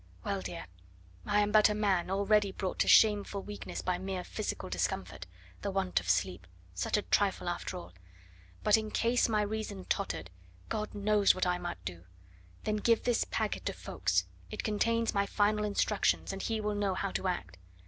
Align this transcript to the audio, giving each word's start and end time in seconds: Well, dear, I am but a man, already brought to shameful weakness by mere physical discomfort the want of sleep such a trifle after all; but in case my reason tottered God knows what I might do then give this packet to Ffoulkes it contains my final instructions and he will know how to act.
Well, 0.23 0.41
dear, 0.41 0.65
I 1.27 1.41
am 1.41 1.51
but 1.51 1.69
a 1.69 1.75
man, 1.75 2.09
already 2.09 2.51
brought 2.51 2.79
to 2.79 2.87
shameful 2.87 3.43
weakness 3.43 3.83
by 3.83 3.99
mere 3.99 4.23
physical 4.23 4.67
discomfort 4.67 5.27
the 5.61 5.69
want 5.69 5.99
of 5.99 6.09
sleep 6.09 6.47
such 6.73 6.97
a 6.97 7.03
trifle 7.03 7.47
after 7.47 7.77
all; 7.77 7.93
but 8.63 8.77
in 8.77 8.89
case 8.89 9.29
my 9.29 9.43
reason 9.43 9.85
tottered 9.85 10.31
God 10.69 10.95
knows 10.95 11.35
what 11.35 11.45
I 11.45 11.59
might 11.59 11.85
do 11.85 12.03
then 12.63 12.77
give 12.77 13.03
this 13.03 13.25
packet 13.29 13.63
to 13.67 13.73
Ffoulkes 13.73 14.23
it 14.49 14.63
contains 14.63 15.13
my 15.13 15.27
final 15.27 15.63
instructions 15.63 16.33
and 16.33 16.41
he 16.41 16.59
will 16.59 16.73
know 16.73 16.95
how 16.95 17.11
to 17.11 17.27
act. 17.27 17.59